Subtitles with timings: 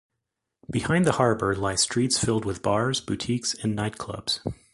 [0.67, 4.39] Behind the harbour lie streets filled with bars, boutiques and nightclubs.